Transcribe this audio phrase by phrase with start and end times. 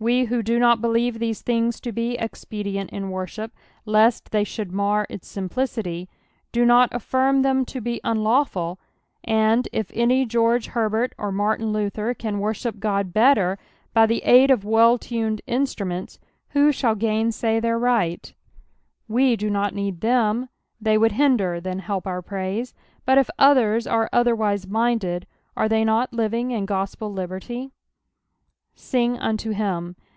[0.00, 3.52] We who do not believe these things to be expedient in worship,
[3.86, 6.10] lest they should mar its simplicity,
[6.52, 8.78] do not affirm them to be unlawful,
[9.22, 13.58] and if an; George Herbert or Martin Luther can worship Qod better
[13.94, 16.18] by the aid of wull tunea instruments,
[16.50, 18.30] who shall gainsay their right
[19.06, 22.74] 1 We do not need them, they would hinder than help our praise,
[23.06, 27.70] but if others are otherwise minded, are they not living in gospel iibett; t"
[28.92, 29.94] Sing unto him."